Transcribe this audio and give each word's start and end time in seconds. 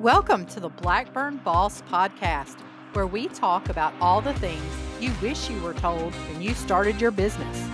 Welcome 0.00 0.44
to 0.48 0.60
the 0.60 0.68
Blackburn 0.68 1.38
Boss 1.38 1.80
Podcast, 1.90 2.60
where 2.92 3.06
we 3.06 3.28
talk 3.28 3.70
about 3.70 3.94
all 3.98 4.20
the 4.20 4.34
things 4.34 4.62
you 5.00 5.10
wish 5.22 5.48
you 5.48 5.58
were 5.62 5.72
told 5.72 6.12
when 6.14 6.42
you 6.42 6.52
started 6.52 7.00
your 7.00 7.10
business. 7.10 7.66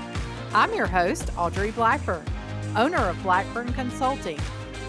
I'm 0.55 0.73
your 0.73 0.87
host, 0.87 1.31
Audrey 1.37 1.73
Blackburn, 1.73 2.25
owner 2.77 3.09
of 3.09 3.21
Blackburn 3.25 3.73
Consulting, 3.73 4.39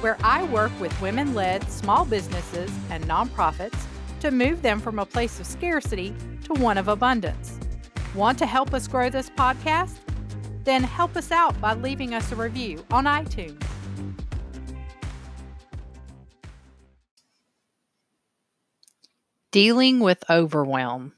where 0.01 0.15
I 0.23 0.43
work 0.43 0.71
with 0.79 1.01
women 1.01 1.33
led 1.33 1.67
small 1.71 2.05
businesses 2.05 2.69
and 2.91 3.03
nonprofits 3.05 3.81
to 4.19 4.29
move 4.29 4.61
them 4.61 4.79
from 4.79 4.99
a 4.99 5.05
place 5.05 5.39
of 5.39 5.47
scarcity 5.47 6.13
to 6.43 6.53
one 6.53 6.77
of 6.77 6.87
abundance. 6.87 7.57
Want 8.13 8.37
to 8.37 8.45
help 8.45 8.75
us 8.75 8.87
grow 8.87 9.09
this 9.09 9.31
podcast? 9.31 9.97
Then 10.65 10.83
help 10.83 11.17
us 11.17 11.31
out 11.31 11.59
by 11.59 11.73
leaving 11.73 12.13
us 12.13 12.31
a 12.31 12.35
review 12.35 12.85
on 12.91 13.05
iTunes. 13.05 13.59
Dealing 19.53 20.01
with 20.01 20.23
overwhelm. 20.29 21.13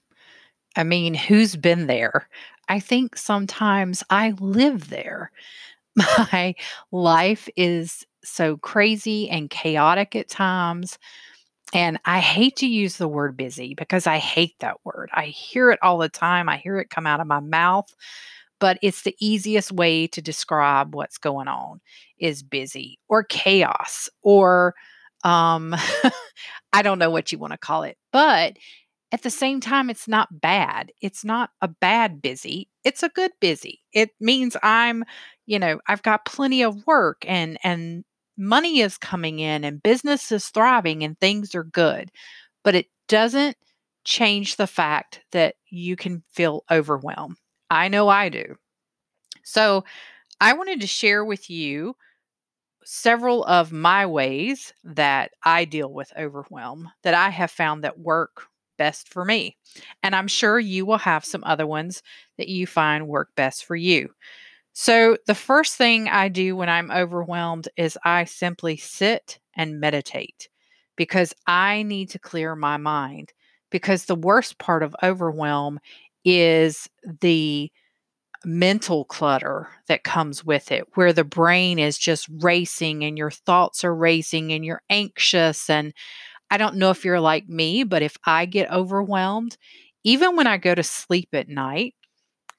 I 0.76 0.84
mean, 0.84 1.14
who's 1.16 1.56
been 1.56 1.88
there? 1.88 2.30
I 2.70 2.80
think 2.80 3.18
sometimes 3.18 4.04
I 4.10 4.32
live 4.40 4.90
there. 4.90 5.32
My 5.98 6.56
life 6.92 7.50
is 7.58 8.06
so 8.24 8.58
crazy 8.58 9.30
and 9.30 9.50
chaotic 9.50 10.16
at 10.16 10.30
times. 10.30 11.00
And 11.74 12.00
I 12.06 12.20
hate 12.20 12.58
to 12.58 12.68
use 12.68 12.98
the 12.98 13.08
word 13.10 13.38
busy 13.38 13.76
because 13.76 14.08
I 14.08 14.18
hate 14.18 14.56
that 14.60 14.78
word. 14.86 15.10
I 15.14 15.26
hear 15.28 15.72
it 15.72 15.80
all 15.84 16.00
the 16.00 16.10
time. 16.10 16.50
I 16.50 16.58
hear 16.58 16.80
it 16.80 16.90
come 16.92 17.08
out 17.08 17.22
of 17.22 17.28
my 17.28 17.42
mouth, 17.42 17.94
but 18.60 18.78
it's 18.82 19.04
the 19.04 19.16
easiest 19.20 19.72
way 19.72 20.08
to 20.08 20.22
describe 20.22 20.96
what's 20.96 21.18
going 21.18 21.48
on 21.48 21.82
is 22.20 22.44
busy 22.44 23.00
or 23.10 23.24
chaos 23.24 24.10
or 24.24 24.76
um 25.24 25.76
I 26.76 26.82
don't 26.82 27.00
know 27.00 27.10
what 27.10 27.32
you 27.32 27.40
want 27.40 27.54
to 27.54 27.58
call 27.58 27.84
it. 27.84 27.98
But 28.12 28.58
at 29.14 29.24
the 29.24 29.30
same 29.30 29.62
time 29.62 29.90
it's 29.90 30.10
not 30.10 30.42
bad. 30.42 30.92
It's 31.02 31.24
not 31.24 31.52
a 31.62 31.70
bad 31.70 32.22
busy. 32.22 32.70
It's 32.84 33.02
a 33.02 33.10
good 33.10 33.32
busy. 33.40 33.82
It 33.94 34.10
means 34.20 34.58
I'm, 34.62 35.06
you 35.46 35.58
know, 35.58 35.80
I've 35.88 36.04
got 36.04 36.26
plenty 36.26 36.64
of 36.64 36.86
work 36.86 37.24
and 37.26 37.58
and 37.64 38.04
money 38.38 38.82
is 38.82 38.98
coming 38.98 39.40
in 39.40 39.64
and 39.64 39.82
business 39.82 40.34
is 40.34 40.48
thriving 40.50 41.02
and 41.04 41.18
things 41.18 41.56
are 41.56 41.64
good. 41.64 42.12
But 42.66 42.76
it 42.76 42.88
doesn't 43.08 43.56
change 44.04 44.58
the 44.58 44.68
fact 44.68 45.22
that 45.32 45.56
you 45.70 45.96
can 45.96 46.24
feel 46.34 46.66
overwhelmed. 46.70 47.38
I 47.70 47.88
know 47.88 48.10
I 48.10 48.28
do. 48.30 48.56
So, 49.44 49.86
I 50.42 50.54
wanted 50.54 50.82
to 50.82 50.88
share 50.88 51.26
with 51.26 51.50
you 51.50 51.96
several 52.86 53.44
of 53.46 53.72
my 53.72 54.06
ways 54.06 54.74
that 54.84 55.32
I 55.44 55.66
deal 55.66 55.92
with 55.92 56.14
overwhelm 56.18 56.92
that 57.04 57.14
I 57.14 57.30
have 57.30 57.52
found 57.52 57.84
that 57.84 58.00
work 58.00 58.48
best 58.78 59.10
for 59.10 59.26
me. 59.26 59.58
And 60.04 60.16
I'm 60.16 60.28
sure 60.28 60.60
you 60.60 60.86
will 60.86 60.98
have 61.00 61.26
some 61.26 61.44
other 61.46 61.68
ones 61.68 62.04
that 62.38 62.50
you 62.50 62.68
find 62.68 63.08
work 63.08 63.30
best 63.36 63.66
for 63.66 63.76
you. 63.76 64.10
So, 64.74 65.18
the 65.26 65.36
first 65.36 65.76
thing 65.76 66.10
I 66.10 66.28
do 66.28 66.56
when 66.56 66.70
I'm 66.70 66.92
overwhelmed 66.92 67.70
is 67.78 67.98
I 68.04 68.26
simply 68.26 68.78
sit 68.78 69.40
and 69.56 69.80
meditate 69.80 70.50
because 70.98 71.34
I 71.48 71.84
need 71.84 72.10
to 72.12 72.20
clear 72.20 72.56
my 72.56 72.78
mind. 72.78 73.34
Because 73.72 74.06
the 74.06 74.16
worst 74.16 74.58
part 74.60 74.84
of 74.84 74.96
overwhelm 75.04 75.80
is 76.24 76.90
the 77.22 77.72
mental 78.46 79.06
clutter 79.06 79.70
that 79.88 80.04
comes 80.04 80.44
with 80.46 80.72
it, 80.72 80.86
where 80.96 81.14
the 81.14 81.24
brain 81.24 81.80
is 81.80 81.98
just 81.98 82.28
racing 82.42 83.04
and 83.04 83.18
your 83.18 83.32
thoughts 83.32 83.84
are 83.84 83.96
racing 83.96 84.54
and 84.54 84.66
you're 84.66 84.82
anxious. 84.90 85.70
And 85.70 85.94
I 86.52 86.58
don't 86.58 86.78
know 86.78 86.92
if 86.92 87.06
you're 87.06 87.20
like 87.20 87.50
me, 87.50 87.84
but 87.84 88.02
if 88.02 88.18
I 88.26 88.46
get 88.46 88.72
overwhelmed, 88.72 89.58
even 90.04 90.36
when 90.36 90.48
I 90.48 90.58
go 90.58 90.76
to 90.76 90.84
sleep 90.84 91.30
at 91.34 91.50
night, 91.50 91.96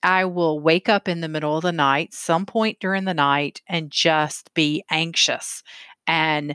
I 0.02 0.24
will 0.26 0.60
wake 0.60 0.88
up 0.88 1.08
in 1.08 1.20
the 1.20 1.28
middle 1.28 1.56
of 1.56 1.62
the 1.62 1.72
night, 1.72 2.14
some 2.14 2.46
point 2.46 2.78
during 2.80 3.04
the 3.04 3.14
night, 3.14 3.62
and 3.68 3.90
just 3.90 4.52
be 4.54 4.84
anxious 4.90 5.62
and 6.06 6.54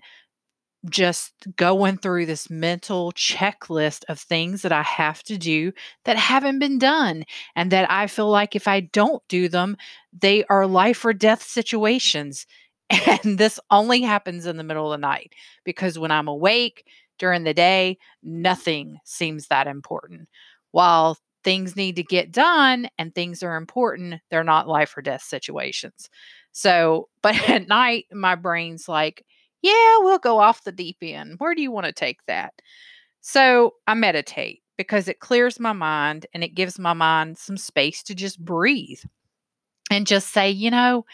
just 0.90 1.34
going 1.56 1.97
through 1.97 2.25
this 2.25 2.50
mental 2.50 3.12
checklist 3.12 4.03
of 4.09 4.19
things 4.19 4.64
that 4.64 4.72
I 4.72 4.81
have 4.81 5.22
to 5.24 5.38
do 5.38 5.74
that 6.06 6.18
haven't 6.18 6.59
been 6.59 6.80
done. 6.80 7.24
And 7.56 7.72
that 7.72 7.90
I 7.92 8.08
feel 8.08 8.30
like 8.30 8.56
if 8.56 8.68
I 8.68 8.80
don't 8.81 9.22
do 9.28 9.47
them, 9.47 9.78
they 10.19 10.44
are 10.46 10.66
life 10.66 11.06
or 11.06 11.14
death 11.14 11.44
situations. 11.44 12.46
And 13.24 13.38
this 13.38 13.59
only 13.69 14.02
happens 14.02 14.46
in 14.46 14.58
the 14.58 14.64
middle 14.64 14.92
of 14.92 15.00
the 15.00 15.02
night 15.08 15.34
because 15.64 15.97
when 15.97 16.12
I'm 16.12 16.28
awake 16.28 16.86
during 17.19 17.44
the 17.44 17.53
day, 17.53 17.98
nothing 18.22 18.98
seems 19.06 19.48
that 19.48 19.68
important. 19.68 20.28
While 20.72 21.18
things 21.44 21.75
need 21.75 21.96
to 21.96 22.03
get 22.03 22.31
done 22.31 22.90
and 22.98 23.13
things 23.13 23.44
are 23.44 23.56
important, 23.56 24.22
they're 24.30 24.44
not 24.44 24.68
life 24.68 24.96
or 24.98 25.02
death 25.02 25.22
situations. 25.22 26.09
So, 26.52 27.08
but 27.22 27.36
at 27.50 27.68
night, 27.68 28.06
my 28.12 28.36
brain's 28.36 28.88
like, 28.90 29.25
yeah, 29.61 29.97
we'll 29.99 30.19
go 30.19 30.39
off 30.39 30.63
the 30.63 30.72
deep 30.72 30.97
end. 31.01 31.35
Where 31.39 31.55
do 31.55 31.61
you 31.61 31.72
want 31.72 31.85
to 31.85 31.94
take 31.94 32.19
that? 32.27 32.53
So 33.22 33.75
I 33.88 33.94
meditate 33.94 34.61
because 34.77 35.07
it 35.07 35.19
clears 35.19 35.59
my 35.59 35.73
mind 35.73 36.25
and 36.33 36.44
it 36.44 36.55
gives 36.55 36.79
my 36.79 36.94
mind 36.94 37.38
some 37.38 37.57
space 37.57 38.03
to 38.03 38.16
just 38.16 38.44
breathe 38.44 39.00
and 39.91 40.07
just 40.07 40.29
say, 40.33 40.50
you 40.50 40.71
know, 40.71 41.05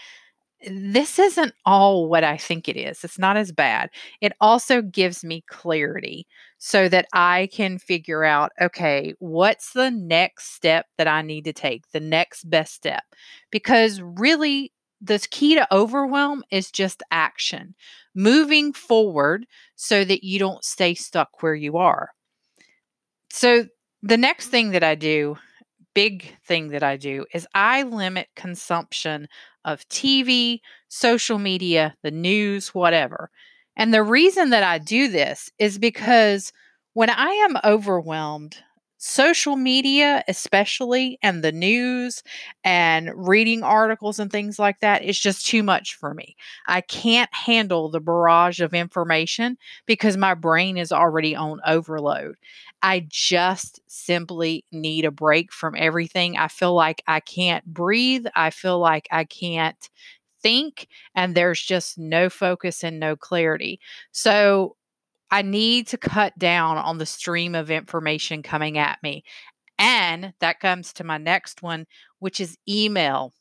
this 0.69 1.19
isn't 1.19 1.53
all 1.65 2.09
what 2.09 2.23
I 2.23 2.37
think 2.37 2.67
it 2.67 2.77
is. 2.77 3.03
It's 3.03 3.19
not 3.19 3.37
as 3.37 3.51
bad. 3.51 3.89
It 4.21 4.33
also 4.41 4.81
gives 4.81 5.23
me 5.23 5.43
clarity 5.47 6.27
so 6.57 6.89
that 6.89 7.07
I 7.13 7.49
can 7.53 7.77
figure 7.77 8.23
out 8.23 8.51
okay, 8.61 9.13
what's 9.19 9.73
the 9.73 9.91
next 9.91 10.55
step 10.55 10.87
that 10.97 11.07
I 11.07 11.21
need 11.21 11.45
to 11.45 11.53
take, 11.53 11.83
the 11.91 11.99
next 11.99 12.49
best 12.49 12.73
step? 12.73 13.03
Because 13.51 14.01
really, 14.01 14.71
the 15.01 15.25
key 15.31 15.55
to 15.55 15.73
overwhelm 15.73 16.43
is 16.51 16.71
just 16.71 17.03
action, 17.11 17.75
moving 18.15 18.73
forward 18.73 19.45
so 19.75 20.03
that 20.03 20.23
you 20.23 20.39
don't 20.39 20.63
stay 20.63 20.93
stuck 20.93 21.41
where 21.41 21.55
you 21.55 21.77
are. 21.77 22.11
So, 23.29 23.67
the 24.01 24.17
next 24.17 24.47
thing 24.49 24.71
that 24.71 24.83
I 24.83 24.95
do, 24.95 25.37
big 25.95 26.37
thing 26.45 26.69
that 26.69 26.83
I 26.83 26.97
do, 26.97 27.25
is 27.33 27.47
I 27.53 27.83
limit 27.83 28.29
consumption 28.35 29.27
of 29.65 29.87
TV, 29.89 30.61
social 30.89 31.39
media, 31.39 31.95
the 32.03 32.11
news, 32.11 32.69
whatever. 32.69 33.31
And 33.75 33.93
the 33.93 34.03
reason 34.03 34.51
that 34.51 34.63
I 34.63 34.77
do 34.79 35.07
this 35.09 35.51
is 35.59 35.77
because 35.79 36.51
when 36.93 37.09
I 37.09 37.29
am 37.49 37.57
overwhelmed, 37.63 38.57
social 38.97 39.55
media, 39.55 40.23
especially, 40.27 41.19
and 41.21 41.43
the 41.43 41.51
news 41.51 42.23
and 42.63 43.11
reading 43.15 43.63
articles 43.63 44.19
and 44.19 44.31
things 44.31 44.59
like 44.59 44.79
that 44.79 45.03
is 45.03 45.19
just 45.19 45.45
too 45.45 45.63
much 45.63 45.95
for 45.95 46.13
me. 46.13 46.35
I 46.67 46.81
can't 46.81 47.33
handle 47.33 47.89
the 47.89 47.99
barrage 47.99 48.59
of 48.61 48.73
information 48.73 49.57
because 49.85 50.17
my 50.17 50.33
brain 50.33 50.77
is 50.77 50.91
already 50.91 51.35
on 51.35 51.59
overload. 51.65 52.35
I 52.81 53.05
just 53.09 53.81
simply 53.87 54.65
need 54.71 55.05
a 55.05 55.11
break 55.11 55.51
from 55.51 55.75
everything. 55.77 56.37
I 56.37 56.47
feel 56.47 56.73
like 56.73 57.03
I 57.07 57.19
can't 57.19 57.65
breathe. 57.65 58.25
I 58.35 58.49
feel 58.51 58.79
like 58.79 59.07
I 59.11 59.23
can't 59.25 59.89
think, 60.41 60.87
and 61.15 61.35
there's 61.35 61.61
just 61.61 61.99
no 61.99 62.29
focus 62.29 62.83
and 62.83 62.99
no 62.99 63.15
clarity. 63.17 63.79
So, 64.13 64.76
I 65.31 65.41
need 65.41 65.87
to 65.87 65.97
cut 65.97 66.37
down 66.39 66.77
on 66.77 66.97
the 66.97 67.05
stream 67.05 67.55
of 67.55 67.71
information 67.71 68.43
coming 68.43 68.77
at 68.77 69.01
me. 69.03 69.23
And 69.79 70.33
that 70.39 70.59
comes 70.59 70.93
to 70.93 71.03
my 71.03 71.17
next 71.17 71.61
one, 71.61 71.85
which 72.19 72.39
is 72.39 72.57
email. 72.67 73.33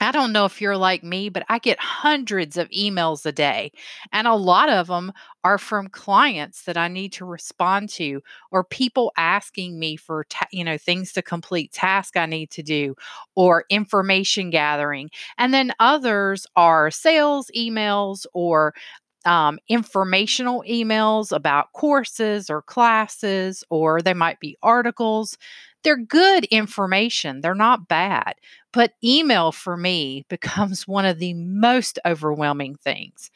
I 0.00 0.10
don't 0.10 0.32
know 0.32 0.44
if 0.44 0.60
you're 0.60 0.76
like 0.76 1.04
me, 1.04 1.28
but 1.28 1.44
I 1.48 1.58
get 1.58 1.78
hundreds 1.78 2.56
of 2.56 2.68
emails 2.70 3.24
a 3.24 3.32
day. 3.32 3.70
And 4.12 4.26
a 4.26 4.34
lot 4.34 4.68
of 4.68 4.88
them 4.88 5.12
are 5.44 5.56
from 5.56 5.88
clients 5.88 6.64
that 6.64 6.76
I 6.76 6.88
need 6.88 7.12
to 7.14 7.24
respond 7.24 7.88
to 7.90 8.20
or 8.50 8.64
people 8.64 9.12
asking 9.16 9.78
me 9.78 9.96
for 9.96 10.24
ta- 10.28 10.48
you 10.50 10.64
know 10.64 10.76
things 10.78 11.12
to 11.12 11.22
complete 11.22 11.72
tasks 11.72 12.16
I 12.16 12.26
need 12.26 12.50
to 12.50 12.62
do 12.62 12.96
or 13.36 13.64
information 13.70 14.50
gathering. 14.50 15.10
And 15.38 15.54
then 15.54 15.72
others 15.78 16.46
are 16.56 16.90
sales 16.90 17.50
emails 17.56 18.26
or 18.34 18.74
um, 19.26 19.58
informational 19.68 20.64
emails 20.68 21.34
about 21.34 21.72
courses 21.72 22.50
or 22.50 22.62
classes, 22.62 23.64
or 23.70 24.02
they 24.02 24.14
might 24.14 24.40
be 24.40 24.56
articles. 24.62 25.36
They're 25.82 25.96
good 25.98 26.44
information, 26.46 27.40
they're 27.40 27.54
not 27.54 27.88
bad. 27.88 28.34
But 28.72 28.92
email 29.02 29.52
for 29.52 29.76
me 29.76 30.24
becomes 30.30 30.86
one 30.88 31.04
of 31.04 31.18
the 31.18 31.34
most 31.34 31.98
overwhelming 32.06 32.76
things. 32.76 33.30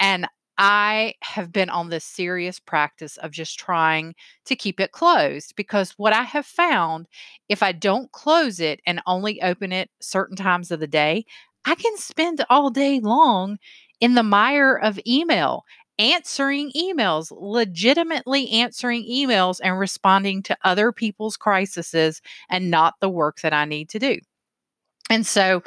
And 0.00 0.26
I 0.58 1.14
have 1.22 1.50
been 1.50 1.70
on 1.70 1.88
this 1.88 2.04
serious 2.04 2.60
practice 2.60 3.16
of 3.16 3.30
just 3.32 3.58
trying 3.58 4.14
to 4.44 4.54
keep 4.54 4.80
it 4.80 4.92
closed 4.92 5.54
because 5.56 5.92
what 5.96 6.12
I 6.12 6.22
have 6.22 6.46
found, 6.46 7.08
if 7.48 7.62
I 7.62 7.72
don't 7.72 8.12
close 8.12 8.60
it 8.60 8.80
and 8.86 9.00
only 9.06 9.40
open 9.42 9.72
it 9.72 9.90
certain 10.00 10.36
times 10.36 10.70
of 10.70 10.78
the 10.78 10.86
day, 10.86 11.24
I 11.64 11.74
can 11.74 11.96
spend 11.96 12.44
all 12.50 12.70
day 12.70 13.00
long 13.00 13.58
in 14.02 14.14
the 14.14 14.22
mire 14.24 14.74
of 14.74 14.98
email 15.06 15.64
answering 15.98 16.72
emails, 16.72 17.28
legitimately 17.30 18.50
answering 18.50 19.04
emails 19.04 19.60
and 19.62 19.78
responding 19.78 20.42
to 20.42 20.58
other 20.64 20.90
people's 20.90 21.36
crises 21.36 22.20
and 22.50 22.70
not 22.70 22.94
the 23.00 23.08
work 23.08 23.40
that 23.42 23.52
I 23.52 23.64
need 23.64 23.88
to 23.90 24.00
do. 24.00 24.18
And 25.08 25.24
so, 25.24 25.62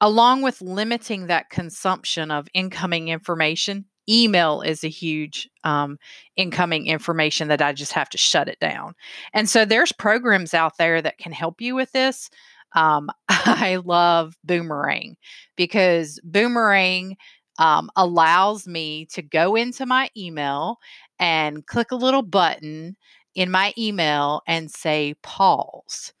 along 0.00 0.42
with 0.42 0.62
limiting 0.62 1.26
that 1.26 1.50
consumption 1.50 2.30
of 2.30 2.48
incoming 2.54 3.08
information, 3.08 3.84
email 4.08 4.62
is 4.62 4.82
a 4.82 4.88
huge 4.88 5.48
um, 5.64 5.98
incoming 6.36 6.86
information 6.86 7.48
that 7.48 7.60
I 7.60 7.74
just 7.74 7.92
have 7.92 8.08
to 8.10 8.18
shut 8.18 8.48
it 8.48 8.60
down. 8.60 8.94
And 9.34 9.50
so, 9.50 9.66
there's 9.66 9.92
programs 9.92 10.54
out 10.54 10.78
there 10.78 11.02
that 11.02 11.18
can 11.18 11.32
help 11.32 11.60
you 11.60 11.74
with 11.74 11.92
this. 11.92 12.30
Um, 12.74 13.10
I 13.28 13.80
love 13.84 14.36
Boomerang 14.44 15.16
because 15.56 16.20
Boomerang 16.24 17.16
um, 17.58 17.90
allows 17.96 18.66
me 18.66 19.06
to 19.12 19.22
go 19.22 19.56
into 19.56 19.86
my 19.86 20.10
email 20.16 20.78
and 21.18 21.66
click 21.66 21.90
a 21.90 21.96
little 21.96 22.22
button 22.22 22.96
in 23.34 23.50
my 23.50 23.72
email 23.78 24.42
and 24.46 24.70
say 24.70 25.14
pause. 25.22 26.12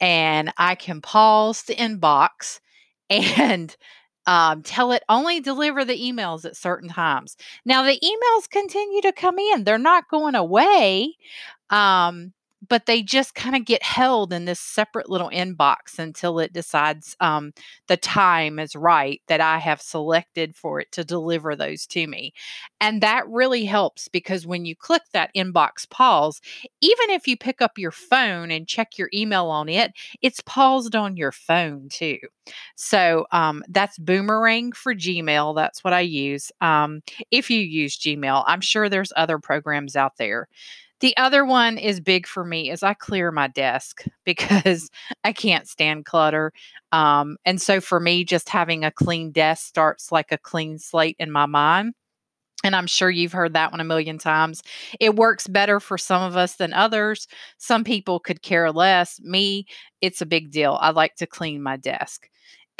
And 0.00 0.52
I 0.58 0.74
can 0.74 1.00
pause 1.00 1.62
the 1.62 1.74
inbox 1.74 2.60
and 3.10 3.76
um, 4.26 4.62
tell 4.62 4.92
it 4.92 5.02
only 5.08 5.40
deliver 5.40 5.84
the 5.84 5.98
emails 6.00 6.44
at 6.44 6.56
certain 6.56 6.88
times. 6.88 7.36
Now, 7.64 7.82
the 7.82 7.98
emails 7.98 8.48
continue 8.48 9.02
to 9.02 9.12
come 9.12 9.38
in, 9.38 9.64
they're 9.64 9.78
not 9.78 10.08
going 10.08 10.34
away. 10.34 11.16
Um, 11.70 12.32
but 12.72 12.86
they 12.86 13.02
just 13.02 13.34
kind 13.34 13.54
of 13.54 13.66
get 13.66 13.82
held 13.82 14.32
in 14.32 14.46
this 14.46 14.58
separate 14.58 15.10
little 15.10 15.28
inbox 15.28 15.98
until 15.98 16.38
it 16.38 16.54
decides 16.54 17.14
um, 17.20 17.52
the 17.86 17.98
time 17.98 18.58
is 18.58 18.74
right 18.74 19.20
that 19.28 19.42
I 19.42 19.58
have 19.58 19.82
selected 19.82 20.56
for 20.56 20.80
it 20.80 20.90
to 20.92 21.04
deliver 21.04 21.54
those 21.54 21.86
to 21.88 22.06
me. 22.06 22.32
And 22.80 23.02
that 23.02 23.28
really 23.28 23.66
helps 23.66 24.08
because 24.08 24.46
when 24.46 24.64
you 24.64 24.74
click 24.74 25.02
that 25.12 25.34
inbox 25.36 25.86
pause, 25.90 26.40
even 26.80 27.10
if 27.10 27.28
you 27.28 27.36
pick 27.36 27.60
up 27.60 27.76
your 27.76 27.90
phone 27.90 28.50
and 28.50 28.66
check 28.66 28.96
your 28.96 29.10
email 29.12 29.48
on 29.48 29.68
it, 29.68 29.92
it's 30.22 30.40
paused 30.40 30.96
on 30.96 31.14
your 31.14 31.32
phone 31.32 31.90
too. 31.90 32.20
So 32.74 33.26
um, 33.32 33.62
that's 33.68 33.98
Boomerang 33.98 34.72
for 34.72 34.94
Gmail. 34.94 35.54
That's 35.54 35.84
what 35.84 35.92
I 35.92 36.00
use. 36.00 36.50
Um, 36.62 37.02
if 37.30 37.50
you 37.50 37.60
use 37.60 37.98
Gmail, 37.98 38.44
I'm 38.46 38.62
sure 38.62 38.88
there's 38.88 39.12
other 39.14 39.38
programs 39.38 39.94
out 39.94 40.16
there. 40.16 40.48
The 41.02 41.16
other 41.16 41.44
one 41.44 41.78
is 41.78 41.98
big 41.98 42.28
for 42.28 42.44
me 42.44 42.70
is 42.70 42.84
I 42.84 42.94
clear 42.94 43.32
my 43.32 43.48
desk 43.48 44.04
because 44.24 44.88
I 45.24 45.32
can't 45.32 45.68
stand 45.68 46.06
clutter. 46.06 46.52
Um, 46.92 47.36
and 47.44 47.60
so 47.60 47.80
for 47.80 48.00
me, 48.00 48.24
just 48.24 48.48
having 48.48 48.84
a 48.84 48.92
clean 48.92 49.32
desk 49.32 49.66
starts 49.66 50.12
like 50.12 50.30
a 50.32 50.38
clean 50.38 50.78
slate 50.78 51.16
in 51.18 51.30
my 51.32 51.46
mind. 51.46 51.94
And 52.64 52.76
I'm 52.76 52.86
sure 52.86 53.10
you've 53.10 53.32
heard 53.32 53.54
that 53.54 53.72
one 53.72 53.80
a 53.80 53.84
million 53.84 54.18
times. 54.18 54.62
It 55.00 55.16
works 55.16 55.48
better 55.48 55.80
for 55.80 55.98
some 55.98 56.22
of 56.22 56.36
us 56.36 56.54
than 56.56 56.72
others. 56.72 57.26
Some 57.58 57.82
people 57.82 58.20
could 58.20 58.42
care 58.42 58.70
less. 58.70 59.20
Me, 59.20 59.66
it's 60.00 60.20
a 60.20 60.26
big 60.26 60.52
deal. 60.52 60.78
I 60.80 60.90
like 60.90 61.16
to 61.16 61.26
clean 61.26 61.62
my 61.62 61.76
desk. 61.76 62.28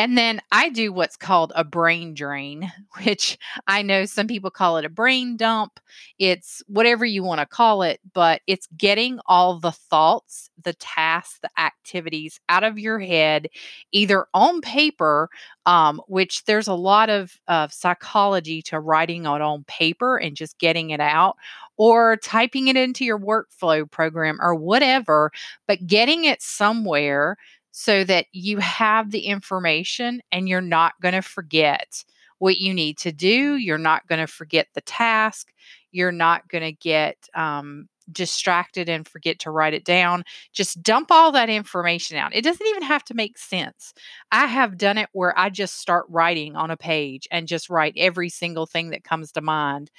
And 0.02 0.18
then 0.18 0.40
I 0.50 0.68
do 0.68 0.92
what's 0.92 1.16
called 1.16 1.52
a 1.54 1.62
brain 1.62 2.12
drain, 2.12 2.72
which 3.04 3.38
I 3.68 3.82
know 3.82 4.04
some 4.04 4.26
people 4.26 4.50
call 4.50 4.76
it 4.76 4.84
a 4.84 4.88
brain 4.88 5.36
dump. 5.36 5.78
It's 6.18 6.60
whatever 6.66 7.04
you 7.04 7.22
want 7.22 7.38
to 7.38 7.46
call 7.46 7.82
it, 7.82 8.00
but 8.12 8.40
it's 8.48 8.66
getting 8.76 9.20
all 9.26 9.60
the 9.60 9.70
thoughts, 9.70 10.50
the 10.60 10.72
tasks, 10.72 11.38
the 11.40 11.50
activities 11.56 12.40
out 12.48 12.64
of 12.64 12.80
your 12.80 12.98
head, 12.98 13.46
either 13.92 14.26
on 14.34 14.60
paper, 14.60 15.30
um, 15.66 16.02
which 16.08 16.46
there's 16.46 16.66
a 16.66 16.74
lot 16.74 17.08
of, 17.08 17.38
of 17.46 17.72
psychology 17.72 18.60
to 18.62 18.80
writing 18.80 19.22
it 19.22 19.40
on 19.40 19.62
paper 19.68 20.16
and 20.16 20.34
just 20.34 20.58
getting 20.58 20.90
it 20.90 20.98
out, 21.00 21.36
or 21.76 22.16
typing 22.16 22.66
it 22.66 22.76
into 22.76 23.04
your 23.04 23.20
workflow 23.20 23.88
program 23.88 24.38
or 24.40 24.52
whatever, 24.52 25.30
but 25.68 25.86
getting 25.86 26.24
it 26.24 26.42
somewhere 26.42 27.36
so 27.72 28.04
that 28.04 28.26
you 28.32 28.58
have 28.58 29.10
the 29.10 29.26
information 29.26 30.22
and 30.30 30.48
you're 30.48 30.60
not 30.60 30.92
going 31.00 31.14
to 31.14 31.22
forget 31.22 32.04
what 32.38 32.58
you 32.58 32.72
need 32.74 32.98
to 32.98 33.12
do. 33.12 33.56
You're 33.56 33.78
not 33.78 34.06
going 34.06 34.20
to 34.20 34.26
forget 34.26 34.68
the 34.74 34.80
task. 34.82 35.52
You're 35.90 36.12
not 36.12 36.48
going 36.48 36.64
to 36.64 36.72
get 36.72 37.16
um, 37.34 37.88
distracted 38.10 38.88
and 38.88 39.06
forget 39.06 39.38
to 39.40 39.50
write 39.50 39.74
it 39.74 39.84
down. 39.84 40.24
Just 40.52 40.82
dump 40.82 41.10
all 41.10 41.32
that 41.32 41.48
information 41.48 42.16
out. 42.16 42.34
It 42.34 42.42
doesn't 42.42 42.66
even 42.66 42.82
have 42.82 43.04
to 43.04 43.14
make 43.14 43.38
sense. 43.38 43.94
I 44.30 44.46
have 44.46 44.76
done 44.76 44.98
it 44.98 45.08
where 45.12 45.38
I 45.38 45.50
just 45.50 45.78
start 45.78 46.04
writing 46.08 46.56
on 46.56 46.70
a 46.70 46.76
page 46.76 47.28
and 47.30 47.48
just 47.48 47.70
write 47.70 47.94
every 47.96 48.28
single 48.28 48.66
thing 48.66 48.90
that 48.90 49.04
comes 49.04 49.32
to 49.32 49.40
mind. 49.40 49.90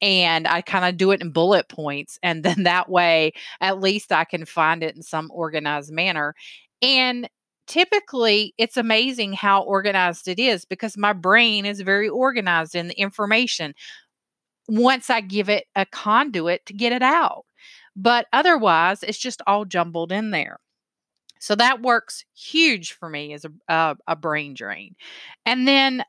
And 0.00 0.48
I 0.48 0.60
kind 0.60 0.84
of 0.84 0.96
do 0.96 1.12
it 1.12 1.22
in 1.22 1.30
bullet 1.30 1.68
points. 1.68 2.18
And 2.22 2.42
then 2.42 2.64
that 2.64 2.90
way, 2.90 3.32
at 3.60 3.80
least 3.80 4.12
I 4.12 4.24
can 4.24 4.44
find 4.44 4.82
it 4.82 4.96
in 4.96 5.02
some 5.02 5.30
organized 5.32 5.92
manner. 5.92 6.34
And 6.82 7.28
typically 7.66 8.54
it's 8.58 8.76
amazing 8.76 9.32
how 9.32 9.62
organized 9.62 10.28
it 10.28 10.38
is 10.38 10.64
because 10.64 10.96
my 10.96 11.12
brain 11.12 11.64
is 11.64 11.80
very 11.80 12.08
organized 12.08 12.74
in 12.74 12.88
the 12.88 12.98
information 12.98 13.74
once 14.68 15.08
I 15.08 15.20
give 15.20 15.48
it 15.48 15.64
a 15.74 15.86
conduit 15.86 16.66
to 16.66 16.74
get 16.74 16.92
it 16.92 17.02
out. 17.02 17.44
But 17.94 18.26
otherwise, 18.32 19.02
it's 19.02 19.18
just 19.18 19.42
all 19.46 19.64
jumbled 19.64 20.12
in 20.12 20.30
there. 20.30 20.58
So 21.40 21.54
that 21.56 21.82
works 21.82 22.24
huge 22.34 22.92
for 22.92 23.08
me 23.08 23.32
as 23.32 23.44
a, 23.44 23.50
a, 23.68 23.96
a 24.08 24.16
brain 24.16 24.54
drain. 24.54 24.94
And 25.44 25.66
then 25.66 26.04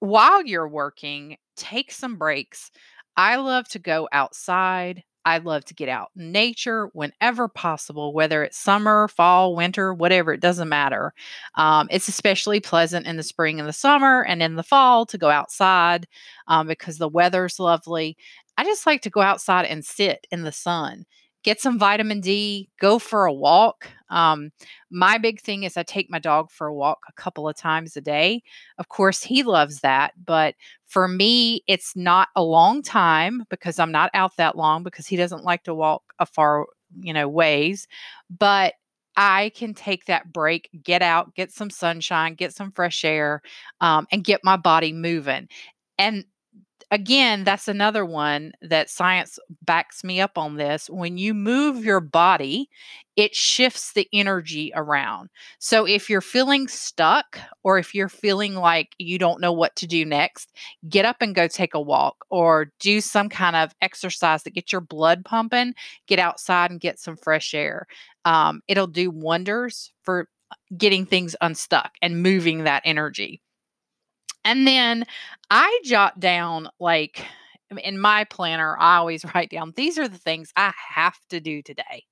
while 0.00 0.44
you're 0.44 0.68
working, 0.68 1.36
take 1.56 1.92
some 1.92 2.16
breaks. 2.16 2.70
I 3.16 3.36
love 3.36 3.68
to 3.68 3.78
go 3.78 4.08
outside. 4.12 5.04
I 5.26 5.38
love 5.38 5.64
to 5.66 5.74
get 5.74 5.88
out 5.90 6.10
in 6.16 6.32
nature 6.32 6.88
whenever 6.94 7.48
possible, 7.48 8.14
whether 8.14 8.44
it's 8.44 8.56
summer, 8.56 9.08
fall, 9.08 9.56
winter, 9.56 9.92
whatever, 9.92 10.32
it 10.32 10.40
doesn't 10.40 10.68
matter. 10.70 11.12
Um, 11.56 11.88
it's 11.90 12.08
especially 12.08 12.60
pleasant 12.60 13.06
in 13.06 13.16
the 13.16 13.24
spring 13.24 13.60
and 13.60 13.68
the 13.68 13.72
summer 13.74 14.22
and 14.24 14.42
in 14.42 14.54
the 14.56 14.62
fall 14.62 15.04
to 15.06 15.18
go 15.18 15.28
outside 15.30 16.06
um, 16.48 16.68
because 16.68 16.98
the 16.98 17.08
weather's 17.08 17.58
lovely. 17.58 18.16
I 18.56 18.64
just 18.64 18.86
like 18.86 19.02
to 19.02 19.10
go 19.10 19.20
outside 19.20 19.66
and 19.66 19.84
sit 19.84 20.26
in 20.30 20.42
the 20.42 20.52
sun 20.52 21.06
get 21.46 21.60
some 21.60 21.78
vitamin 21.78 22.20
D, 22.20 22.68
go 22.80 22.98
for 22.98 23.24
a 23.24 23.32
walk. 23.32 23.88
Um, 24.10 24.50
my 24.90 25.16
big 25.16 25.40
thing 25.40 25.62
is 25.62 25.76
I 25.76 25.84
take 25.84 26.10
my 26.10 26.18
dog 26.18 26.50
for 26.50 26.66
a 26.66 26.74
walk 26.74 26.98
a 27.08 27.12
couple 27.12 27.48
of 27.48 27.56
times 27.56 27.96
a 27.96 28.00
day. 28.00 28.42
Of 28.78 28.88
course, 28.88 29.22
he 29.22 29.44
loves 29.44 29.78
that. 29.80 30.12
But 30.22 30.56
for 30.88 31.06
me, 31.06 31.62
it's 31.68 31.94
not 31.94 32.28
a 32.34 32.42
long 32.42 32.82
time 32.82 33.44
because 33.48 33.78
I'm 33.78 33.92
not 33.92 34.10
out 34.12 34.36
that 34.38 34.56
long 34.56 34.82
because 34.82 35.06
he 35.06 35.14
doesn't 35.14 35.44
like 35.44 35.62
to 35.64 35.74
walk 35.74 36.02
a 36.18 36.26
far, 36.26 36.66
you 36.98 37.12
know, 37.12 37.28
ways. 37.28 37.86
But 38.28 38.74
I 39.16 39.52
can 39.54 39.72
take 39.72 40.06
that 40.06 40.32
break, 40.32 40.68
get 40.82 41.00
out, 41.00 41.36
get 41.36 41.52
some 41.52 41.70
sunshine, 41.70 42.34
get 42.34 42.54
some 42.56 42.72
fresh 42.72 43.04
air, 43.04 43.40
um, 43.80 44.08
and 44.10 44.24
get 44.24 44.40
my 44.42 44.56
body 44.56 44.92
moving. 44.92 45.48
And 45.96 46.24
again, 46.90 47.44
that's 47.44 47.68
another 47.68 48.04
one 48.04 48.52
that 48.62 48.90
science 48.90 49.38
backs 49.62 50.04
me 50.04 50.20
up 50.20 50.38
on 50.38 50.56
this. 50.56 50.88
When 50.88 51.18
you 51.18 51.34
move 51.34 51.84
your 51.84 52.00
body, 52.00 52.68
it 53.16 53.34
shifts 53.34 53.92
the 53.92 54.06
energy 54.12 54.72
around. 54.74 55.30
So 55.58 55.86
if 55.86 56.08
you're 56.10 56.20
feeling 56.20 56.68
stuck 56.68 57.38
or 57.64 57.78
if 57.78 57.94
you're 57.94 58.08
feeling 58.08 58.54
like 58.54 58.94
you 58.98 59.18
don't 59.18 59.40
know 59.40 59.52
what 59.52 59.74
to 59.76 59.86
do 59.86 60.04
next, 60.04 60.52
get 60.88 61.04
up 61.04 61.16
and 61.20 61.34
go 61.34 61.48
take 61.48 61.74
a 61.74 61.80
walk 61.80 62.16
or 62.30 62.72
do 62.78 63.00
some 63.00 63.28
kind 63.28 63.56
of 63.56 63.72
exercise 63.80 64.42
that 64.44 64.54
gets 64.54 64.70
your 64.70 64.80
blood 64.82 65.24
pumping, 65.24 65.74
get 66.06 66.18
outside 66.18 66.70
and 66.70 66.80
get 66.80 66.98
some 67.00 67.16
fresh 67.16 67.54
air. 67.54 67.86
Um, 68.24 68.60
it'll 68.68 68.86
do 68.86 69.10
wonders 69.10 69.92
for 70.02 70.28
getting 70.76 71.06
things 71.06 71.36
unstuck 71.40 71.92
and 72.02 72.22
moving 72.22 72.64
that 72.64 72.82
energy. 72.84 73.40
And 74.46 74.66
then 74.66 75.04
I 75.50 75.80
jot 75.84 76.20
down 76.20 76.68
like 76.78 77.26
in 77.82 77.98
my 77.98 78.24
planner, 78.24 78.76
I 78.78 78.96
always 78.96 79.24
write 79.34 79.50
down 79.50 79.74
these 79.76 79.98
are 79.98 80.08
the 80.08 80.16
things 80.18 80.52
I 80.56 80.72
have 80.94 81.18
to 81.30 81.40
do 81.40 81.62
today. 81.62 82.04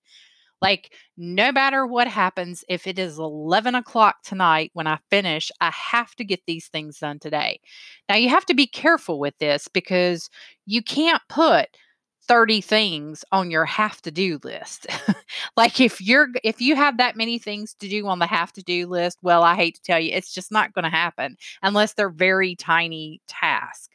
Like, 0.60 0.94
no 1.16 1.52
matter 1.52 1.86
what 1.86 2.08
happens, 2.08 2.64
if 2.68 2.86
it 2.86 2.98
is 2.98 3.18
11 3.18 3.74
o'clock 3.74 4.22
tonight 4.24 4.70
when 4.72 4.86
I 4.86 4.98
finish, 5.10 5.50
I 5.60 5.70
have 5.70 6.14
to 6.16 6.24
get 6.24 6.40
these 6.46 6.68
things 6.68 6.98
done 6.98 7.18
today. 7.18 7.60
Now, 8.08 8.16
you 8.16 8.30
have 8.30 8.46
to 8.46 8.54
be 8.54 8.66
careful 8.66 9.20
with 9.20 9.36
this 9.38 9.68
because 9.68 10.30
you 10.64 10.82
can't 10.82 11.22
put 11.28 11.68
30 12.28 12.60
things 12.60 13.24
on 13.32 13.50
your 13.50 13.64
have 13.64 14.00
to 14.02 14.10
do 14.10 14.38
list. 14.44 14.86
like 15.56 15.80
if 15.80 16.00
you're 16.00 16.28
if 16.42 16.60
you 16.60 16.76
have 16.76 16.98
that 16.98 17.16
many 17.16 17.38
things 17.38 17.74
to 17.80 17.88
do 17.88 18.06
on 18.06 18.18
the 18.18 18.26
have 18.26 18.52
to 18.54 18.62
do 18.62 18.86
list, 18.86 19.18
well, 19.22 19.42
I 19.42 19.54
hate 19.56 19.76
to 19.76 19.82
tell 19.82 20.00
you, 20.00 20.12
it's 20.12 20.32
just 20.34 20.52
not 20.52 20.72
going 20.74 20.84
to 20.84 20.90
happen 20.90 21.36
unless 21.62 21.94
they're 21.94 22.10
very 22.10 22.56
tiny 22.56 23.20
tasks. 23.28 23.88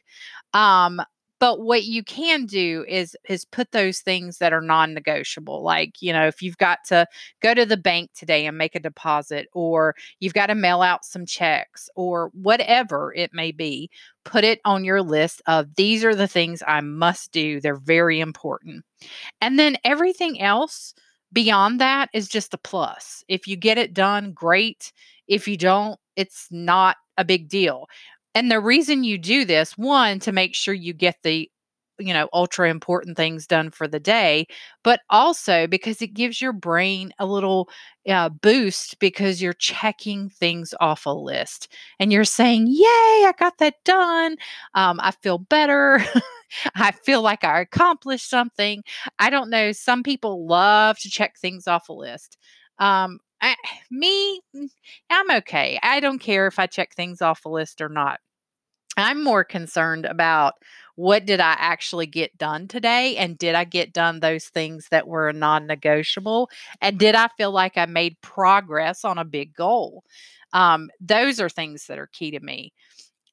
Um 0.54 1.02
But 1.40 1.62
what 1.62 1.84
you 1.84 2.04
can 2.04 2.46
do 2.46 2.84
is 2.86 3.16
is 3.28 3.44
put 3.46 3.72
those 3.72 4.00
things 4.00 4.38
that 4.38 4.52
are 4.52 4.60
non-negotiable. 4.60 5.62
Like, 5.62 6.00
you 6.00 6.12
know, 6.12 6.26
if 6.26 6.42
you've 6.42 6.58
got 6.58 6.80
to 6.88 7.06
go 7.40 7.54
to 7.54 7.66
the 7.66 7.78
bank 7.78 8.10
today 8.14 8.46
and 8.46 8.58
make 8.58 8.74
a 8.74 8.80
deposit 8.80 9.48
or 9.54 9.94
you've 10.20 10.34
got 10.34 10.46
to 10.46 10.54
mail 10.54 10.82
out 10.82 11.04
some 11.04 11.26
checks 11.26 11.88
or 11.96 12.30
whatever 12.34 13.12
it 13.14 13.32
may 13.32 13.50
be, 13.52 13.90
put 14.24 14.44
it 14.44 14.60
on 14.64 14.84
your 14.84 15.02
list 15.02 15.40
of 15.46 15.74
these 15.76 16.04
are 16.04 16.14
the 16.14 16.28
things 16.28 16.62
I 16.66 16.82
must 16.82 17.32
do. 17.32 17.60
They're 17.60 17.74
very 17.74 18.20
important. 18.20 18.84
And 19.40 19.58
then 19.58 19.78
everything 19.82 20.40
else 20.40 20.94
beyond 21.32 21.80
that 21.80 22.10
is 22.12 22.28
just 22.28 22.54
a 22.54 22.58
plus. 22.58 23.24
If 23.28 23.46
you 23.46 23.56
get 23.56 23.78
it 23.78 23.94
done, 23.94 24.32
great. 24.32 24.92
If 25.26 25.48
you 25.48 25.56
don't, 25.56 25.98
it's 26.16 26.48
not 26.50 26.96
a 27.16 27.24
big 27.24 27.48
deal. 27.48 27.86
And 28.34 28.50
the 28.50 28.60
reason 28.60 29.04
you 29.04 29.18
do 29.18 29.44
this, 29.44 29.76
one, 29.76 30.20
to 30.20 30.32
make 30.32 30.54
sure 30.54 30.74
you 30.74 30.92
get 30.92 31.16
the 31.22 31.50
you 31.98 32.14
know, 32.14 32.30
ultra 32.32 32.70
important 32.70 33.14
things 33.14 33.46
done 33.46 33.70
for 33.70 33.86
the 33.86 34.00
day, 34.00 34.46
but 34.82 35.00
also 35.10 35.66
because 35.66 36.00
it 36.00 36.14
gives 36.14 36.40
your 36.40 36.54
brain 36.54 37.12
a 37.18 37.26
little 37.26 37.68
uh, 38.08 38.30
boost 38.30 38.98
because 39.00 39.42
you're 39.42 39.52
checking 39.52 40.30
things 40.30 40.72
off 40.80 41.04
a 41.04 41.10
list 41.10 41.68
and 41.98 42.10
you're 42.10 42.24
saying, 42.24 42.68
Yay, 42.68 42.84
I 42.86 43.34
got 43.38 43.58
that 43.58 43.74
done. 43.84 44.36
Um, 44.74 44.98
I 45.02 45.10
feel 45.10 45.36
better. 45.36 46.02
I 46.74 46.92
feel 46.92 47.20
like 47.20 47.44
I 47.44 47.60
accomplished 47.60 48.30
something. 48.30 48.82
I 49.18 49.28
don't 49.28 49.50
know. 49.50 49.72
Some 49.72 50.02
people 50.02 50.46
love 50.46 50.98
to 51.00 51.10
check 51.10 51.36
things 51.36 51.68
off 51.68 51.90
a 51.90 51.92
list. 51.92 52.38
Um, 52.78 53.18
I, 53.42 53.56
me, 53.90 54.40
mm, 54.54 54.68
I'm 55.10 55.30
okay. 55.38 55.78
I 55.82 56.00
don't 56.00 56.18
care 56.18 56.46
if 56.46 56.58
I 56.58 56.66
check 56.66 56.94
things 56.94 57.22
off 57.22 57.44
a 57.44 57.48
list 57.48 57.80
or 57.80 57.88
not. 57.88 58.20
I'm 58.96 59.24
more 59.24 59.44
concerned 59.44 60.04
about 60.06 60.54
what 60.96 61.26
did 61.26 61.40
I 61.40 61.54
actually 61.58 62.06
get 62.06 62.36
done 62.38 62.68
today? 62.68 63.16
And 63.16 63.38
did 63.38 63.54
I 63.54 63.64
get 63.64 63.92
done 63.92 64.20
those 64.20 64.46
things 64.46 64.88
that 64.90 65.08
were 65.08 65.32
non 65.32 65.66
negotiable? 65.66 66.50
And 66.82 66.98
did 66.98 67.14
I 67.14 67.28
feel 67.38 67.52
like 67.52 67.78
I 67.78 67.86
made 67.86 68.20
progress 68.20 69.04
on 69.04 69.18
a 69.18 69.24
big 69.24 69.54
goal? 69.54 70.04
Um, 70.52 70.90
those 71.00 71.40
are 71.40 71.48
things 71.48 71.86
that 71.86 71.98
are 71.98 72.08
key 72.08 72.32
to 72.32 72.40
me. 72.40 72.72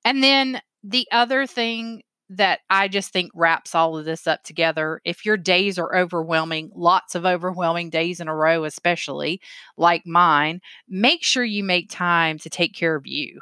And 0.05 0.23
then 0.23 0.61
the 0.83 1.07
other 1.11 1.47
thing 1.47 2.03
that 2.29 2.59
I 2.69 2.87
just 2.87 3.11
think 3.13 3.31
wraps 3.33 3.73
all 3.73 3.97
of 3.97 4.05
this 4.05 4.27
up 4.27 4.43
together. 4.43 5.01
If 5.05 5.25
your 5.25 5.37
days 5.37 5.79
are 5.79 5.95
overwhelming, 5.95 6.71
lots 6.75 7.15
of 7.15 7.25
overwhelming 7.25 7.89
days 7.89 8.19
in 8.19 8.27
a 8.27 8.35
row, 8.35 8.65
especially 8.65 9.41
like 9.77 10.05
mine, 10.05 10.61
make 10.89 11.23
sure 11.23 11.43
you 11.43 11.63
make 11.63 11.89
time 11.89 12.37
to 12.39 12.49
take 12.49 12.73
care 12.73 12.95
of 12.95 13.07
you. 13.07 13.39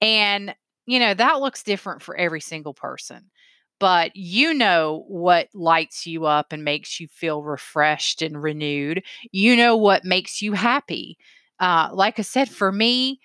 And, 0.00 0.54
you 0.86 0.98
know, 0.98 1.14
that 1.14 1.40
looks 1.40 1.62
different 1.62 2.02
for 2.02 2.16
every 2.16 2.40
single 2.40 2.74
person. 2.74 3.30
But 3.80 4.16
you 4.16 4.54
know 4.54 5.04
what 5.06 5.48
lights 5.54 6.06
you 6.06 6.26
up 6.26 6.52
and 6.52 6.64
makes 6.64 6.98
you 6.98 7.06
feel 7.08 7.42
refreshed 7.44 8.22
and 8.22 8.42
renewed. 8.42 9.04
You 9.30 9.56
know 9.56 9.76
what 9.76 10.04
makes 10.04 10.42
you 10.42 10.52
happy. 10.54 11.16
Uh, 11.60 11.90
like 11.92 12.18
I 12.18 12.22
said, 12.22 12.48
for 12.48 12.72
me, 12.72 13.20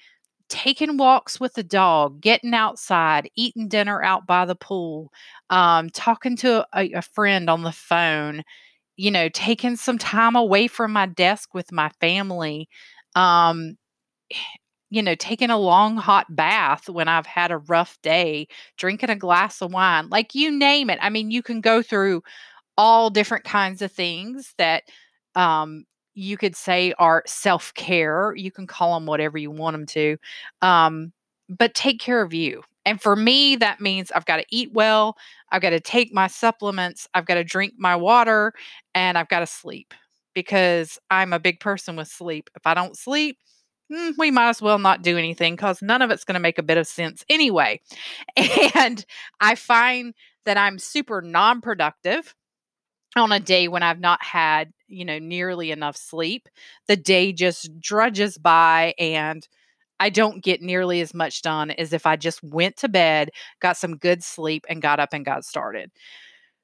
taking 0.50 0.98
walks 0.98 1.40
with 1.40 1.54
the 1.56 1.64
dog, 1.64 2.22
getting 2.22 2.54
outside, 2.54 3.30
eating 3.36 3.68
dinner 3.68 4.04
out 4.04 4.28
by 4.28 4.46
the 4.46 4.56
pool, 4.56 5.12
um, 5.50 5.90
talking 5.90 6.36
to 6.38 6.66
a, 6.76 6.92
a 6.94 7.02
friend 7.02 7.50
on 7.50 7.64
the 7.64 7.72
phone, 7.72 8.44
you 8.98 9.12
know, 9.12 9.30
taking 9.30 9.76
some 9.76 9.98
time 9.98 10.36
away 10.36 10.68
from 10.68 10.92
my 10.94 11.06
desk 11.08 11.54
with 11.54 11.72
my 11.72 11.90
family, 12.02 12.70
um, 13.16 13.78
you 14.90 15.02
know, 15.02 15.16
taking 15.16 15.50
a 15.50 15.58
long 15.58 15.98
hot 15.98 16.28
bath 16.36 16.88
when 16.88 17.08
I've 17.08 17.26
had 17.26 17.52
a 17.52 17.58
rough 17.58 17.98
day, 18.04 18.48
drinking 18.78 19.10
a 19.10 19.16
glass 19.16 19.62
of 19.62 19.74
wine, 19.74 20.10
like 20.10 20.36
you 20.36 20.52
name 20.52 20.90
it. 20.92 21.00
I 21.02 21.10
mean, 21.10 21.32
you 21.32 21.42
can 21.42 21.62
go 21.62 21.82
through 21.82 22.22
all 22.78 23.10
different 23.10 23.46
kinds 23.46 23.82
of 23.82 23.92
things 23.92 24.54
that 24.58 24.84
um, 25.36 25.86
you 26.16 26.38
could 26.38 26.56
say 26.56 26.94
are 27.00 27.24
self 27.26 27.74
care. 27.74 28.34
You 28.36 28.52
can 28.52 28.68
call 28.68 28.94
them 28.96 29.06
whatever 29.06 29.38
you 29.38 29.52
want 29.52 29.74
them 29.76 29.86
to, 29.88 30.18
um, 30.62 31.14
but 31.50 31.74
take 31.74 32.00
care 32.00 32.22
of 32.22 32.34
you. 32.34 32.62
And 32.86 33.02
for 33.02 33.16
me, 33.16 33.56
that 33.58 33.80
means 33.80 34.12
I've 34.12 34.26
got 34.26 34.38
to 34.38 34.46
eat 34.50 34.74
well, 34.74 35.16
I've 35.52 35.62
got 35.62 35.70
to 35.72 35.80
take 35.80 36.14
my 36.14 36.28
supplements, 36.28 37.08
I've 37.14 37.26
got 37.26 37.36
to 37.36 37.44
drink 37.44 37.74
my 37.78 37.96
water, 37.96 38.54
and 38.94 39.18
I've 39.18 39.30
got 39.30 39.40
to 39.40 39.48
sleep 39.48 39.94
because 40.34 41.00
I'm 41.10 41.34
a 41.34 41.40
big 41.40 41.60
person 41.60 41.96
with 41.96 42.08
sleep. 42.08 42.50
If 42.56 42.66
I 42.68 42.74
don't 42.74 42.98
sleep, 42.98 43.38
mm, 43.92 44.14
we 44.18 44.32
might 44.32 44.50
as 44.50 44.62
well 44.62 44.80
not 44.80 45.02
do 45.02 45.18
anything 45.18 45.56
because 45.56 45.82
none 45.82 46.02
of 46.02 46.12
it's 46.12 46.26
going 46.26 46.34
to 46.34 46.40
make 46.40 46.58
a 46.58 46.64
bit 46.64 46.78
of 46.78 46.88
sense 46.88 47.24
anyway. 47.30 47.80
And 48.76 49.06
I 49.40 49.56
find 49.56 50.14
that 50.46 50.58
I'm 50.58 50.78
super 50.80 51.22
non 51.22 51.62
productive 51.62 52.36
on 53.16 53.32
a 53.32 53.40
day 53.40 53.68
when 53.68 53.84
I've 53.84 54.00
not 54.00 54.24
had, 54.24 54.74
you 54.88 55.06
know, 55.06 55.20
nearly 55.20 55.72
enough 55.72 55.96
sleep. 55.98 56.50
The 56.88 56.96
day 56.98 57.34
just 57.34 57.80
drudges 57.80 58.38
by 58.38 58.94
and 59.00 59.48
I 60.00 60.10
don't 60.10 60.44
get 60.44 60.62
nearly 60.62 61.02
as 61.02 61.14
much 61.14 61.42
done 61.42 61.72
as 61.72 61.94
if 61.94 62.06
I 62.06 62.18
just 62.18 62.44
went 62.44 62.78
to 62.78 62.90
bed, 62.90 63.30
got 63.62 63.78
some 63.78 63.98
good 63.98 64.24
sleep, 64.24 64.66
and 64.70 64.82
got 64.82 65.00
up 65.00 65.14
and 65.14 65.26
got 65.26 65.46
started. 65.46 65.92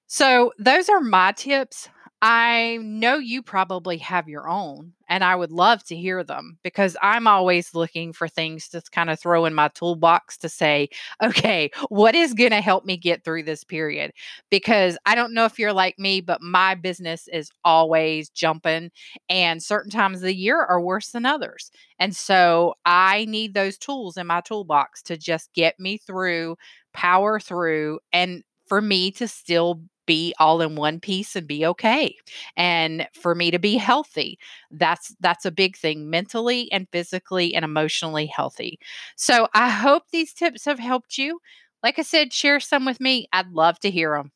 So, 0.08 0.54
those 0.60 0.90
are 0.90 1.02
my 1.02 1.34
tips. 1.34 1.90
I 2.22 2.80
know 2.82 3.16
you 3.16 3.42
probably 3.42 3.98
have 4.00 4.28
your 4.28 4.50
own, 4.50 4.92
and 5.08 5.24
I 5.24 5.38
would 5.38 5.54
love 5.54 5.82
to 5.86 5.96
hear 5.96 6.22
them 6.22 6.58
because 6.64 6.98
I'm 7.02 7.28
always 7.28 7.74
looking 7.74 8.12
for 8.12 8.28
things 8.28 8.68
to 8.70 8.82
kind 8.92 9.10
of 9.10 9.18
throw 9.18 9.46
in 9.46 9.54
my 9.54 9.70
toolbox 9.70 10.38
to 10.40 10.50
say, 10.50 10.90
okay, 11.24 11.72
what 11.88 12.16
is 12.16 12.34
going 12.34 12.50
to 12.52 12.60
help 12.60 12.84
me 12.84 12.98
get 12.98 13.24
through 13.24 13.44
this 13.44 13.64
period? 13.64 14.12
Because 14.50 14.98
I 15.06 15.16
don't 15.16 15.34
know 15.34 15.46
if 15.46 15.58
you're 15.58 15.72
like 15.72 15.98
me, 15.98 16.20
but 16.20 16.42
my 16.42 16.76
business 16.76 17.30
is 17.30 17.52
always 17.64 18.30
jumping, 18.30 18.92
and 19.30 19.64
certain 19.64 19.90
times 19.90 20.18
of 20.18 20.24
the 20.24 20.36
year 20.36 20.62
are 20.62 20.82
worse 20.82 21.12
than 21.12 21.26
others. 21.26 21.72
And 22.00 22.14
so 22.14 22.74
I 22.86 23.26
need 23.30 23.54
those 23.54 23.78
tools 23.78 24.18
in 24.18 24.28
my 24.28 24.42
toolbox 24.42 25.02
to 25.04 25.16
just 25.16 25.54
get 25.54 25.80
me 25.80 25.98
through, 25.98 26.58
power 26.94 27.40
through, 27.40 28.00
and 28.12 28.44
for 28.68 28.82
me 28.82 29.10
to 29.12 29.28
still 29.28 29.82
be 30.10 30.34
all 30.40 30.60
in 30.60 30.76
one 30.76 31.00
piece 31.00 31.36
and 31.36 31.46
be 31.46 31.64
okay 31.64 32.16
and 32.58 33.08
for 33.14 33.36
me 33.36 33.52
to 33.52 33.60
be 33.60 33.78
healthy 33.78 34.40
that's 34.72 35.16
that's 35.20 35.46
a 35.46 35.52
big 35.52 35.78
thing 35.78 36.10
mentally 36.10 36.72
and 36.72 36.88
physically 36.92 37.54
and 37.54 37.64
emotionally 37.64 38.26
healthy. 38.26 38.80
So 39.16 39.48
i 39.54 39.70
hope 39.70 40.04
these 40.12 40.34
tips 40.34 40.66
have 40.66 40.80
helped 40.80 41.20
you. 41.20 41.40
Like 41.84 42.00
i 42.00 42.02
said 42.02 42.34
share 42.34 42.60
some 42.60 42.86
with 42.86 43.00
me 43.00 43.28
i'd 43.34 43.52
love 43.52 43.80
to 43.82 43.92
hear 43.92 44.16
them 44.16 44.32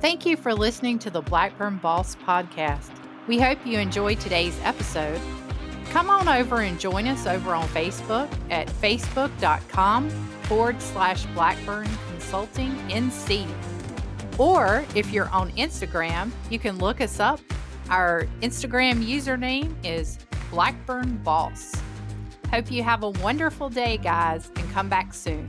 thank 0.00 0.26
you 0.26 0.36
for 0.36 0.54
listening 0.54 0.98
to 1.00 1.10
the 1.10 1.22
blackburn 1.22 1.78
boss 1.78 2.14
podcast. 2.14 2.92
We 3.26 3.40
hope 3.40 3.58
you 3.66 3.78
enjoyed 3.78 4.20
today's 4.20 4.56
episode. 4.62 5.20
Come 5.90 6.10
on 6.10 6.28
over 6.28 6.60
and 6.60 6.78
join 6.78 7.06
us 7.06 7.26
over 7.26 7.54
on 7.54 7.66
facebook 7.68 8.28
at 8.50 8.68
facebook.com 8.68 10.10
forward 10.42 10.80
slash 10.82 11.24
blackburn 11.34 11.88
Consulting 12.26 12.72
NC. 12.88 13.46
Or 14.36 14.84
if 14.96 15.12
you're 15.12 15.28
on 15.28 15.52
Instagram, 15.52 16.32
you 16.50 16.58
can 16.58 16.76
look 16.78 17.00
us 17.00 17.20
up. 17.20 17.38
Our 17.88 18.26
Instagram 18.42 19.06
username 19.06 19.72
is 19.84 20.18
Blackburn 20.50 21.18
Boss. 21.18 21.72
Hope 22.50 22.72
you 22.72 22.82
have 22.82 23.04
a 23.04 23.10
wonderful 23.10 23.68
day, 23.68 23.96
guys, 23.98 24.50
and 24.56 24.68
come 24.72 24.88
back 24.88 25.14
soon. 25.14 25.46